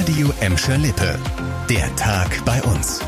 [0.00, 1.18] Radio Emscher Lippe.
[1.68, 3.00] Der Tag bei uns.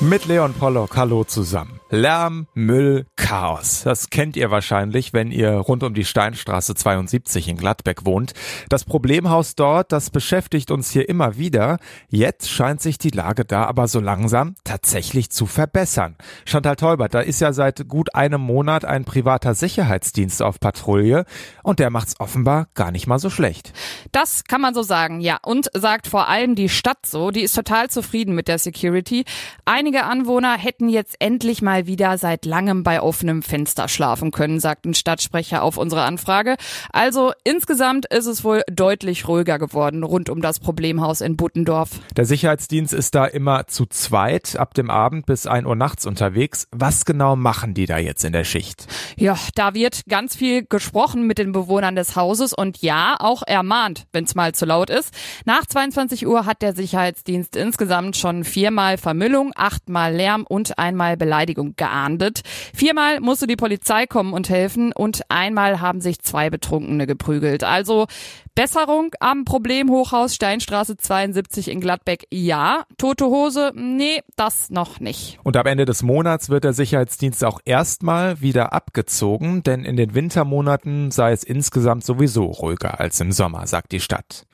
[0.00, 1.80] Mit Leon Pollock, hallo zusammen.
[1.88, 3.84] Lärm, Müll, Chaos.
[3.84, 8.34] Das kennt ihr wahrscheinlich, wenn ihr rund um die Steinstraße 72 in Gladbeck wohnt.
[8.68, 11.78] Das Problemhaus dort, das beschäftigt uns hier immer wieder.
[12.10, 16.16] Jetzt scheint sich die Lage da aber so langsam tatsächlich zu verbessern.
[16.44, 21.24] Chantal Teubert, da ist ja seit gut einem Monat ein privater Sicherheitsdienst auf Patrouille
[21.62, 23.72] und der macht's offenbar gar nicht mal so schlecht.
[24.12, 25.38] Das kann man so sagen, ja.
[25.42, 27.30] Und sagt vor allem die Stadt so.
[27.30, 29.24] Die ist total zufrieden mit der Security.
[29.64, 34.86] Einige Anwohner hätten jetzt endlich mal wieder seit langem bei offenem Fenster schlafen können, sagt
[34.86, 36.56] ein Stadtsprecher auf unsere Anfrage.
[36.92, 41.90] Also insgesamt ist es wohl deutlich ruhiger geworden rund um das Problemhaus in Buttendorf.
[42.16, 46.66] Der Sicherheitsdienst ist da immer zu zweit ab dem Abend bis ein Uhr nachts unterwegs.
[46.72, 48.88] Was genau machen die da jetzt in der Schicht?
[49.16, 54.08] Ja, da wird ganz viel gesprochen mit den Bewohnern des Hauses und ja, auch ermahnt,
[54.10, 55.14] wenn es mal zu laut ist.
[55.44, 61.74] Nach 22 Uhr hat der Sicherheitsdienst insgesamt schon viermal Vermüllung, achtmal Lärm und einmal Beleidigung
[61.76, 62.40] geahndet.
[62.74, 67.64] Viermal musste die Polizei kommen und helfen und einmal haben sich zwei Betrunkene geprügelt.
[67.64, 68.06] Also
[68.54, 72.84] Besserung am Problemhochhaus Steinstraße 72 in Gladbeck, ja.
[72.98, 75.38] Tote Hose, nee, das noch nicht.
[75.42, 80.14] Und am Ende des Monats wird der Sicherheitsdienst auch erstmal wieder abgezogen, denn in den
[80.14, 84.46] Wintermonaten sei es insgesamt sowieso ruhiger als im Sommer, sagt die Stadt.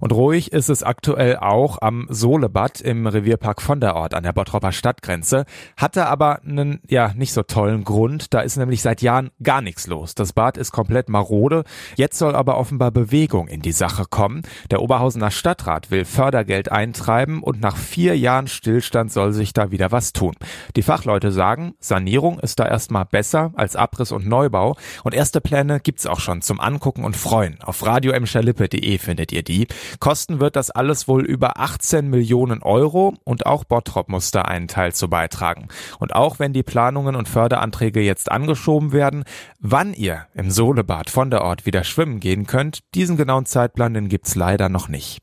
[0.00, 4.32] Und ruhig ist es aktuell auch am Solebad im Revierpark von der Ort an der
[4.32, 5.44] Bottropper Stadtgrenze.
[5.76, 8.32] Hatte aber einen, ja, nicht so tollen Grund.
[8.34, 10.14] Da ist nämlich seit Jahren gar nichts los.
[10.14, 11.64] Das Bad ist komplett marode.
[11.96, 14.42] Jetzt soll aber offenbar Bewegung in die Sache kommen.
[14.70, 19.92] Der Oberhausener Stadtrat will Fördergeld eintreiben und nach vier Jahren Stillstand soll sich da wieder
[19.92, 20.34] was tun.
[20.76, 24.76] Die Fachleute sagen, Sanierung ist da erstmal besser als Abriss und Neubau.
[25.04, 27.60] Und erste Pläne gibt's auch schon zum Angucken und Freuen.
[27.62, 29.66] Auf radioemscherlippe.de findet ihr die.
[29.98, 34.68] Kosten wird das alles wohl über 18 Millionen Euro und auch Bottrop muss da einen
[34.68, 35.68] Teil zu beitragen.
[35.98, 39.24] Und auch wenn die Planungen und Förderanträge jetzt angeschoben werden,
[39.58, 44.08] wann ihr im Solebad von der Ort wieder schwimmen gehen könnt, diesen genauen Zeitplan, den
[44.08, 45.22] gibt's leider noch nicht.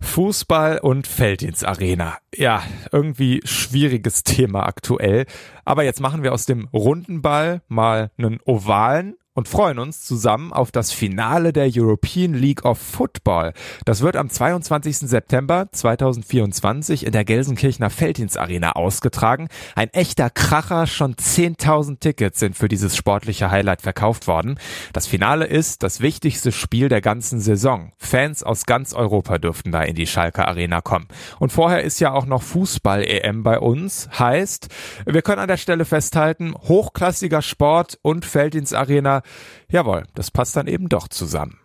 [0.00, 2.18] Fußball und Felddienstarena.
[2.34, 2.62] Ja,
[2.92, 5.26] irgendwie schwieriges Thema aktuell.
[5.64, 10.52] Aber jetzt machen wir aus dem runden Ball mal einen ovalen und freuen uns zusammen
[10.52, 13.52] auf das Finale der European League of Football.
[13.84, 14.98] Das wird am 22.
[14.98, 19.46] September 2024 in der Gelsenkirchener Felddienstarena ausgetragen.
[19.76, 24.58] Ein echter Kracher, schon 10.000 Tickets sind für dieses sportliche Highlight verkauft worden.
[24.92, 27.92] Das Finale ist das wichtigste Spiel der ganzen Saison.
[27.96, 31.06] Fans aus ganz Europa dürften da in die Schalke Arena kommen.
[31.38, 34.08] Und vorher ist ja auch noch Fußball-EM bei uns.
[34.18, 34.66] Heißt,
[35.06, 39.22] wir können an der Stelle festhalten, hochklassiger Sport und Felddienstarena
[39.70, 41.58] Jawohl, das passt dann eben doch zusammen.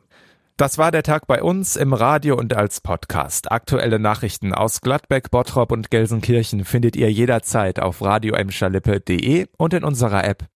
[0.56, 3.52] Das war der Tag bei uns im Radio und als Podcast.
[3.52, 10.24] Aktuelle Nachrichten aus Gladbeck, Bottrop und Gelsenkirchen findet ihr jederzeit auf radioemschalippe.de und in unserer
[10.24, 10.46] App